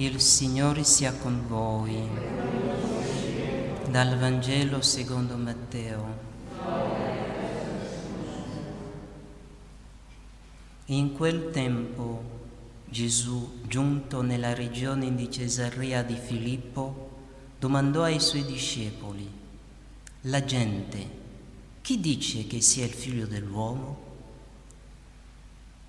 [0.00, 2.08] Il Signore sia con voi.
[3.90, 6.18] Dal Vangelo secondo Matteo.
[10.84, 12.22] In quel tempo
[12.84, 17.10] Gesù, giunto nella regione di Cesarea di Filippo,
[17.58, 19.28] domandò ai suoi discepoli,
[20.20, 21.10] la gente,
[21.82, 23.98] chi dice che sia il figlio dell'uomo?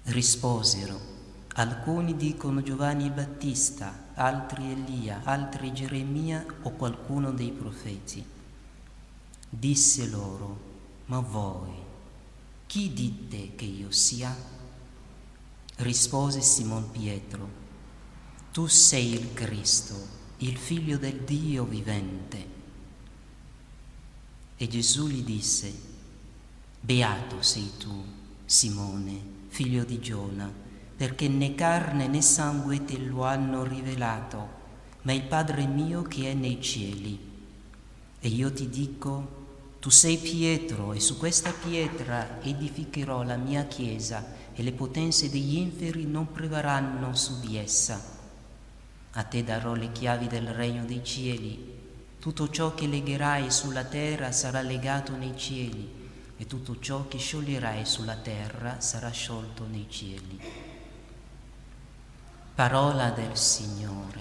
[0.05, 1.17] Risposero,
[1.59, 8.23] Alcuni dicono Giovanni Battista, altri Elia, altri Geremia o qualcuno dei profeti.
[9.49, 10.59] Disse loro,
[11.07, 11.73] ma voi,
[12.65, 14.33] chi dite che io sia?
[15.75, 17.49] Rispose Simon Pietro,
[18.53, 19.95] tu sei il Cristo,
[20.37, 22.47] il figlio del Dio vivente.
[24.55, 25.77] E Gesù gli disse,
[26.79, 28.01] beato sei tu,
[28.45, 30.67] Simone, figlio di Giona,
[30.99, 34.49] perché né carne né sangue te lo hanno rivelato,
[35.03, 37.17] ma il Padre mio che è nei cieli.
[38.19, 44.25] E io ti dico, tu sei Pietro e su questa pietra edificherò la mia chiesa
[44.53, 48.17] e le potenze degli inferi non prevarranno su di essa.
[49.11, 51.77] A te darò le chiavi del regno dei cieli.
[52.19, 55.89] Tutto ciò che legherai sulla terra sarà legato nei cieli
[56.35, 60.67] e tutto ciò che scioglierai sulla terra sarà sciolto nei cieli.
[62.59, 64.19] Parola del Signore.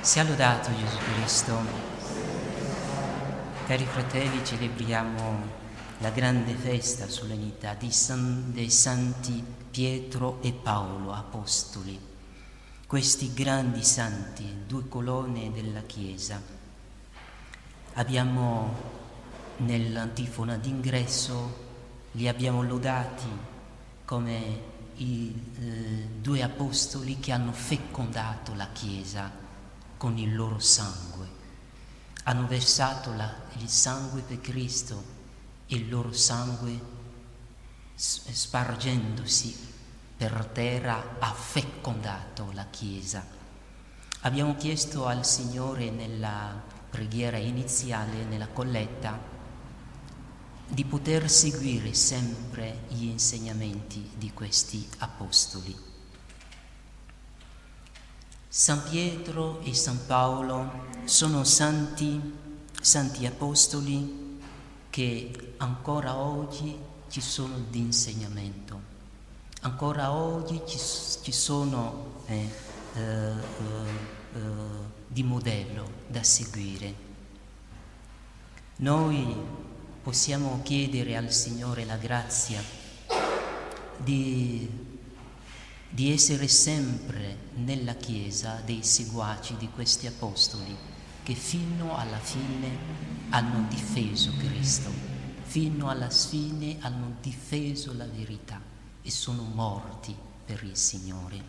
[0.00, 1.58] Sia lodato Gesù Cristo.
[3.68, 5.42] Cari fratelli, celebriamo
[5.98, 11.96] la grande festa, solennità San, dei santi Pietro e Paolo, apostoli.
[12.84, 16.42] Questi grandi santi, due colonne della Chiesa.
[17.92, 18.74] Abbiamo
[19.58, 21.60] nell'antifona d'ingresso,
[22.10, 23.50] li abbiamo lodati
[24.12, 24.60] come
[24.96, 29.30] i eh, due apostoli che hanno fecondato la Chiesa
[29.96, 31.26] con il loro sangue.
[32.24, 35.02] Hanno versato la, il sangue per Cristo
[35.66, 36.78] e il loro sangue
[37.94, 39.56] spargendosi
[40.14, 43.24] per terra ha fecondato la Chiesa.
[44.20, 49.18] Abbiamo chiesto al Signore nella preghiera iniziale, nella colletta,
[50.72, 55.76] di poter seguire sempre gli insegnamenti di questi apostoli.
[58.48, 62.18] San Pietro e San Paolo sono santi,
[62.80, 64.40] santi apostoli
[64.88, 66.74] che ancora oggi
[67.10, 68.80] ci sono di insegnamento,
[69.60, 70.78] ancora oggi ci,
[71.22, 72.48] ci sono eh,
[72.94, 74.40] eh, eh,
[75.06, 77.10] di modello da seguire.
[78.76, 79.70] Noi
[80.02, 82.60] possiamo chiedere al Signore la grazia
[83.96, 84.68] di,
[85.88, 90.76] di essere sempre nella Chiesa dei seguaci di questi apostoli
[91.22, 94.90] che fino alla fine hanno difeso Cristo,
[95.44, 98.60] fino alla fine hanno difeso la verità
[99.02, 101.40] e sono morti per il Signore,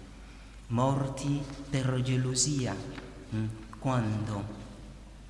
[0.67, 1.41] morti
[1.71, 2.75] per gelosia
[3.31, 3.47] hm,
[3.79, 4.45] quando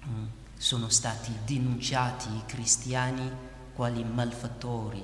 [0.04, 0.28] hm,
[0.64, 3.30] sono stati denunciati i cristiani
[3.74, 5.04] quali malfattori,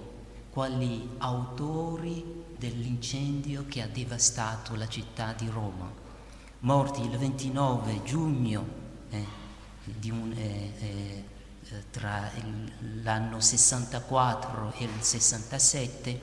[0.51, 5.91] quali autori dell'incendio che ha devastato la città di Roma,
[6.59, 8.67] morti il 29 giugno
[9.09, 9.25] eh,
[10.11, 11.23] un, eh, eh,
[11.91, 16.21] tra il, l'anno 64 e il 67,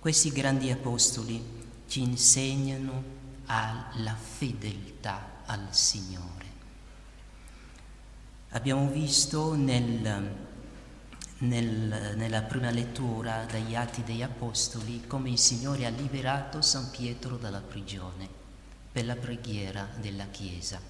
[0.00, 1.40] questi grandi apostoli
[1.86, 3.04] ci insegnano
[3.46, 6.53] alla fedeltà al Signore.
[8.54, 10.32] Abbiamo visto nel,
[11.38, 17.36] nel, nella prima lettura dagli Atti degli Apostoli come il Signore ha liberato San Pietro
[17.36, 18.28] dalla prigione
[18.92, 20.80] per la preghiera della Chiesa.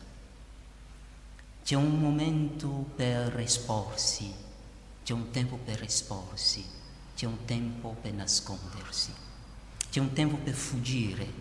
[1.64, 4.30] C'è un momento per esporsi,
[5.02, 6.62] c'è un tempo per esporsi,
[7.16, 9.10] c'è un tempo per nascondersi,
[9.88, 11.32] c'è un tempo per fuggire,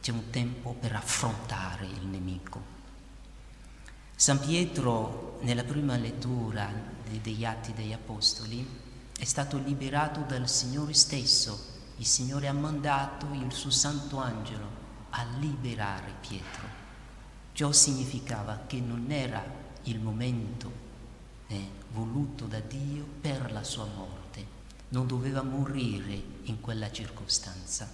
[0.00, 2.81] c'è un tempo per affrontare il nemico.
[4.22, 6.70] San Pietro, nella prima lettura
[7.20, 8.64] degli Atti degli Apostoli,
[9.18, 11.58] è stato liberato dal Signore stesso.
[11.96, 14.68] Il Signore ha mandato il suo santo angelo
[15.10, 16.68] a liberare Pietro.
[17.52, 19.42] Ciò significava che non era
[19.82, 20.70] il momento
[21.48, 24.46] eh, voluto da Dio per la sua morte.
[24.90, 27.90] Non doveva morire in quella circostanza.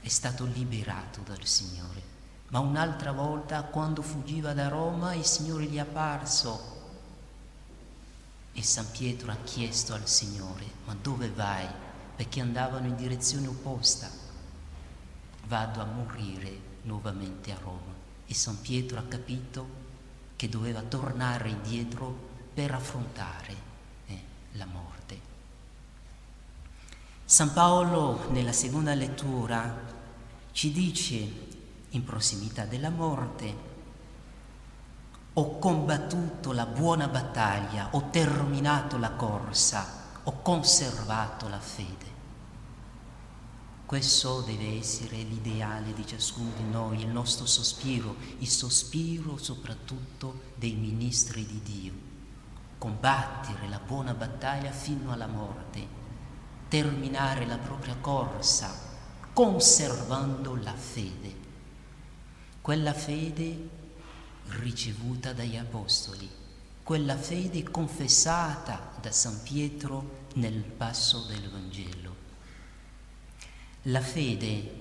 [0.00, 2.09] È stato liberato dal Signore
[2.50, 6.78] ma un'altra volta quando fuggiva da Roma il Signore gli è apparso
[8.52, 11.66] e San Pietro ha chiesto al Signore, ma dove vai?
[12.16, 14.10] Perché andavano in direzione opposta.
[15.46, 17.92] vado a morire nuovamente a Roma.
[18.26, 19.66] E San Pietro ha capito
[20.36, 23.56] che doveva tornare indietro per affrontare
[24.06, 25.18] eh, la morte.
[27.24, 29.74] San Paolo nella seconda lettura
[30.52, 31.49] ci dice
[31.90, 33.68] in prossimità della morte,
[35.32, 39.86] ho combattuto la buona battaglia, ho terminato la corsa,
[40.24, 42.08] ho conservato la fede.
[43.86, 50.74] Questo deve essere l'ideale di ciascuno di noi, il nostro sospiro, il sospiro soprattutto dei
[50.74, 51.92] ministri di Dio.
[52.78, 55.86] Combattere la buona battaglia fino alla morte,
[56.68, 58.72] terminare la propria corsa,
[59.32, 61.48] conservando la fede.
[62.60, 63.68] Quella fede
[64.48, 66.28] ricevuta dagli Apostoli,
[66.82, 72.16] quella fede confessata da San Pietro nel passo del Vangelo.
[73.84, 74.80] La fede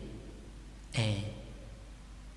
[0.89, 1.31] è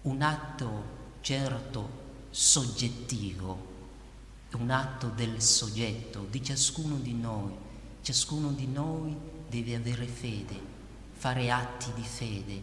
[0.03, 0.85] un atto
[1.23, 2.01] certo
[2.31, 3.71] soggettivo,
[4.53, 7.53] un atto del soggetto, di ciascuno di noi.
[8.03, 9.17] Ciascuno di noi
[9.49, 10.59] deve avere fede,
[11.13, 12.63] fare atti di fede,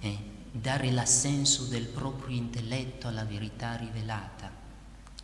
[0.00, 4.50] eh, dare l'assenso del proprio intelletto alla verità rivelata.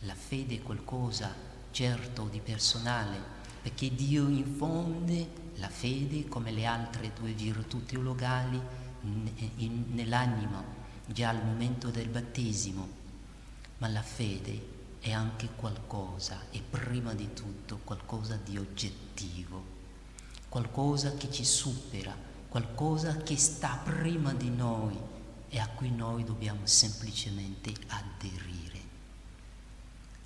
[0.01, 1.33] La fede è qualcosa
[1.71, 3.19] certo di personale,
[3.61, 8.59] perché Dio infonde la fede come le altre due virtù teologali
[9.91, 10.63] nell'anima
[11.05, 12.87] già al momento del battesimo,
[13.79, 19.75] ma la fede è anche qualcosa, è prima di tutto qualcosa di oggettivo,
[20.47, 22.15] qualcosa che ci supera,
[22.47, 25.15] qualcosa che sta prima di noi
[25.49, 28.79] e a cui noi dobbiamo semplicemente aderire.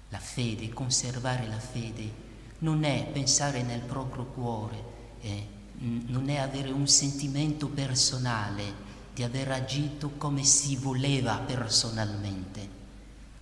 [0.10, 2.30] La fede, conservare la fede,
[2.60, 4.84] non è pensare nel proprio cuore,
[5.22, 5.48] eh,
[5.80, 12.80] non è avere un sentimento personale di aver agito come si voleva personalmente.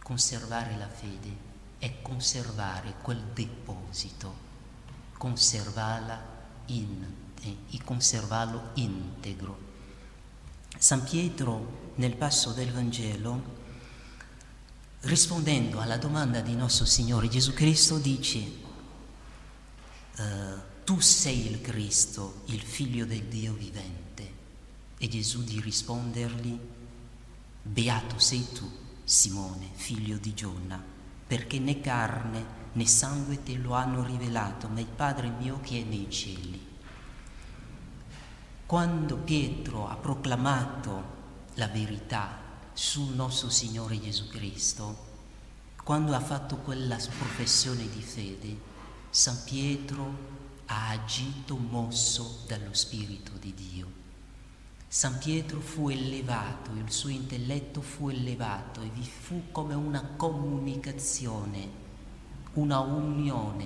[0.02, 1.48] Conservare la fede
[1.80, 4.34] è conservare quel deposito,
[5.18, 6.22] conservarla
[6.68, 7.06] in,
[7.42, 9.69] eh, conservarlo integro.
[10.78, 13.58] San Pietro nel passo del Vangelo,
[15.02, 18.40] rispondendo alla domanda di nostro Signore Gesù Cristo, dice,
[20.18, 20.24] uh,
[20.84, 23.98] tu sei il Cristo, il figlio del Dio vivente.
[24.98, 26.60] E Gesù di rispondergli,
[27.62, 28.70] beato sei tu,
[29.04, 30.82] Simone, figlio di Gionna,
[31.28, 35.84] perché né carne né sangue te lo hanno rivelato, ma il Padre mio che è
[35.84, 36.68] nei cieli.
[38.70, 41.04] Quando Pietro ha proclamato
[41.56, 42.38] la verità
[42.72, 44.96] sul nostro Signore Gesù Cristo,
[45.84, 48.56] quando ha fatto quella professione di fede,
[49.10, 50.14] San Pietro
[50.68, 53.88] ha agito mosso dallo Spirito di Dio.
[54.88, 61.68] San Pietro fu elevato, il suo intelletto fu elevato e vi fu come una comunicazione,
[62.54, 63.66] una unione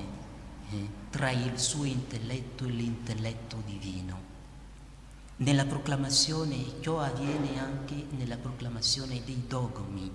[0.72, 4.33] eh, tra il suo intelletto e l'intelletto divino.
[5.36, 10.12] Nella proclamazione, ciò avviene anche nella proclamazione dei dogmi,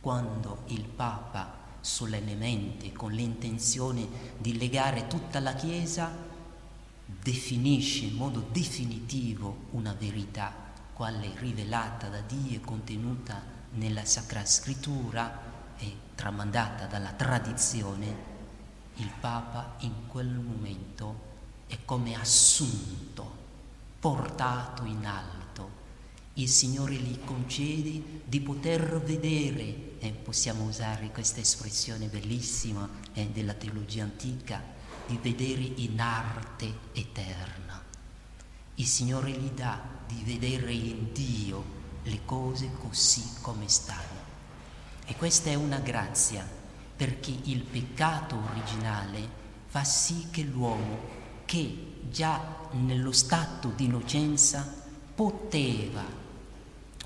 [0.00, 6.10] quando il Papa solennemente con l'intenzione di legare tutta la Chiesa,
[7.06, 10.52] definisce in modo definitivo una verità,
[10.92, 13.40] quale rivelata da Dio e contenuta
[13.74, 15.42] nella Sacra Scrittura
[15.78, 18.32] e tramandata dalla tradizione,
[18.96, 21.32] il Papa in quel momento
[21.68, 23.43] è come assunto,
[24.04, 25.70] portato in alto.
[26.34, 33.54] Il Signore gli concede di poter vedere eh, possiamo usare questa espressione bellissima eh, della
[33.54, 34.62] teologia antica,
[35.06, 37.82] di vedere in arte eterna.
[38.74, 41.64] Il Signore gli dà di vedere in Dio
[42.02, 44.20] le cose così come stanno.
[45.06, 46.46] E questa è una grazia,
[46.94, 49.26] perché il peccato originale
[49.66, 52.40] fa sì che l'uomo, che già
[52.72, 54.82] nello stato di innocenza
[55.14, 56.04] poteva,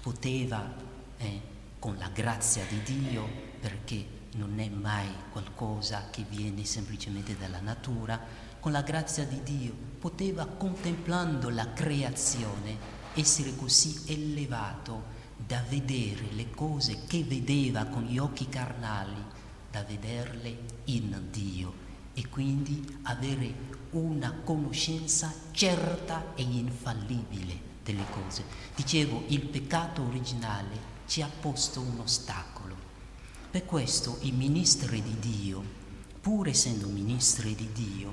[0.01, 0.73] poteva
[1.19, 1.41] eh,
[1.79, 3.27] con la grazia di Dio,
[3.61, 8.21] perché non è mai qualcosa che viene semplicemente dalla natura,
[8.61, 16.51] con la grazia di Dio poteva contemplando la creazione essere così elevato da vedere le
[16.51, 19.23] cose che vedeva con gli occhi carnali,
[19.71, 21.87] da vederle in Dio.
[22.15, 23.55] E quindi avere
[23.91, 28.45] una conoscenza certa e infallibile delle cose.
[28.75, 32.77] Dicevo, il peccato originale ci ha posto un ostacolo.
[33.51, 35.63] Per questo i ministri di Dio,
[36.21, 38.13] pur essendo ministri di Dio,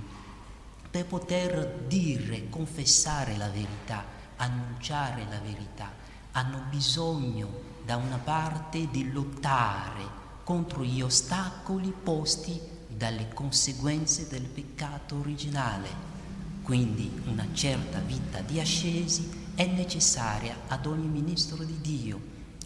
[0.90, 4.06] per poter dire, confessare la verità,
[4.38, 5.92] annunciare la verità,
[6.32, 12.60] hanno bisogno da una parte di lottare contro gli ostacoli posti
[12.96, 16.14] dalle conseguenze del peccato originale.
[16.62, 22.20] Quindi una certa vita di ascesi è necessaria ad ogni ministro di Dio,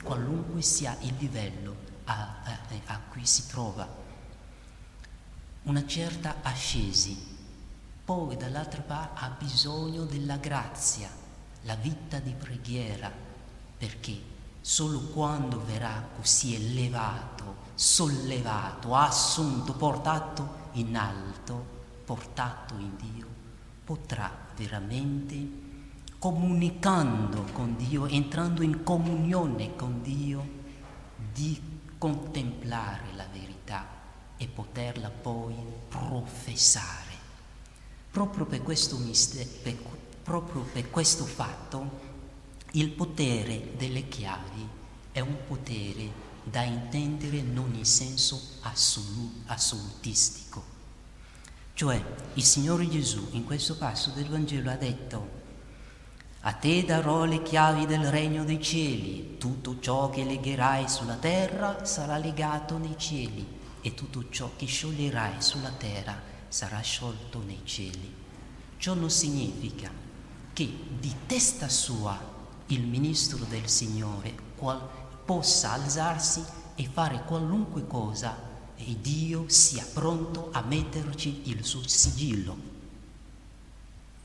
[0.04, 3.88] qualunque sia il livello a, a, a cui si trova.
[5.64, 7.38] Una certa ascesi.
[8.06, 11.10] Poi dall'altra parte ha bisogno della grazia,
[11.64, 13.12] la vita di preghiera,
[13.78, 14.38] perché
[14.70, 21.66] solo quando verrà così elevato, sollevato, assunto, portato in alto,
[22.06, 23.26] portato in Dio,
[23.84, 25.50] potrà veramente,
[26.20, 30.48] comunicando con Dio, entrando in comunione con Dio,
[31.34, 31.60] di
[31.98, 33.88] contemplare la verità
[34.38, 35.56] e poterla poi
[35.88, 37.18] professare.
[38.12, 39.78] Proprio per questo, mistero, per,
[40.22, 42.09] proprio per questo fatto,
[42.74, 44.68] il potere delle chiavi
[45.12, 50.64] è un potere da intendere non in senso assolu- assolutistico.
[51.74, 55.38] Cioè il Signore Gesù in questo passo del Vangelo ha detto
[56.42, 61.84] a te darò le chiavi del regno dei cieli, tutto ciò che legherai sulla terra
[61.86, 63.46] sarà legato nei cieli
[63.82, 68.14] e tutto ciò che scioglierai sulla terra sarà sciolto nei cieli.
[68.78, 69.92] Ciò non significa
[70.54, 72.38] che di testa sua
[72.70, 74.82] il ministro del Signore qual,
[75.26, 76.44] possa alzarsi
[76.76, 82.58] e fare qualunque cosa e Dio sia pronto a metterci il suo sigillo.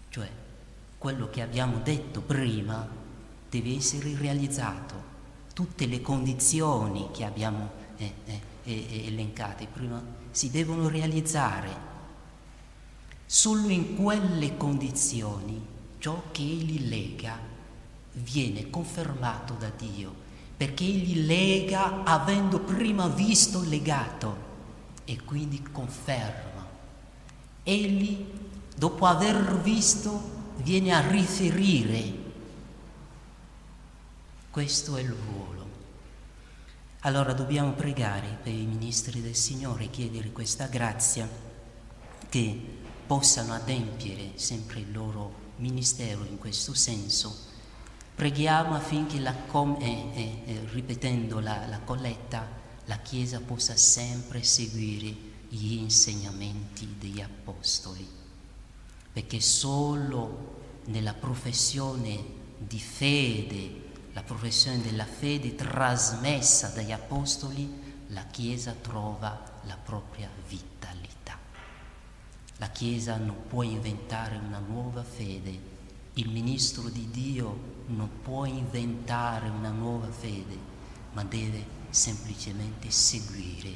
[0.08, 0.30] Cioè,
[0.98, 2.86] quello che abbiamo detto prima
[3.50, 5.12] deve essere realizzato.
[5.52, 11.92] Tutte le condizioni che abbiamo eh, eh, eh, elencate prima si devono realizzare.
[13.26, 15.60] Solo in quelle condizioni
[15.98, 17.52] ciò che Egli lega
[18.14, 20.14] viene confermato da Dio,
[20.56, 24.52] perché egli lega avendo prima visto legato
[25.04, 26.66] e quindi conferma.
[27.62, 28.24] Egli,
[28.76, 32.22] dopo aver visto, viene a riferire.
[34.50, 35.52] Questo è il ruolo.
[37.00, 41.28] Allora dobbiamo pregare per i ministri del Signore, chiedere questa grazia
[42.28, 47.52] che possano adempiere sempre il loro ministero in questo senso
[48.14, 52.46] Preghiamo affinché, la com- eh, eh, eh, ripetendo la, la colletta,
[52.84, 58.08] la Chiesa possa sempre seguire gli insegnamenti degli Apostoli,
[59.12, 62.22] perché solo nella professione
[62.56, 67.68] di fede, la professione della fede trasmessa dagli Apostoli,
[68.08, 71.36] la Chiesa trova la propria vitalità.
[72.58, 75.72] La Chiesa non può inventare una nuova fede,
[76.14, 80.56] il ministro di Dio non può inventare una nuova fede,
[81.12, 83.72] ma deve semplicemente seguire,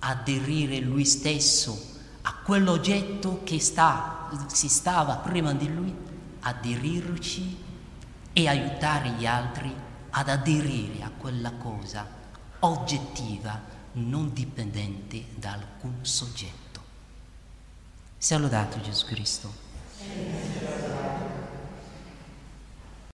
[0.00, 5.94] aderire lui stesso a quell'oggetto che sta, si stava prima di lui,
[6.40, 7.56] aderirci
[8.32, 9.74] e aiutare gli altri
[10.10, 12.06] ad aderire a quella cosa
[12.60, 13.60] oggettiva,
[13.92, 16.54] non dipendente da alcun soggetto.
[18.18, 20.45] Sia lodato Gesù Cristo.